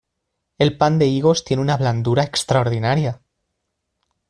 [0.57, 3.21] El pan de higos tiene una blandura extraordinaria.